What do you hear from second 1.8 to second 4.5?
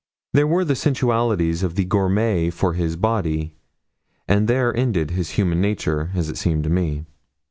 gourmet for his body, and